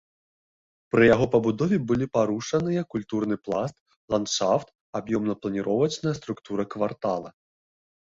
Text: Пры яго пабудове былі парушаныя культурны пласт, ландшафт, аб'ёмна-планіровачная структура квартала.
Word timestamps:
Пры 0.95 1.03
яго 1.15 1.25
пабудове 1.35 1.77
былі 1.91 2.07
парушаныя 2.19 2.81
культурны 2.95 3.35
пласт, 3.49 3.77
ландшафт, 4.17 4.67
аб'ёмна-планіровачная 5.03 6.15
структура 6.25 6.63
квартала. 6.77 7.29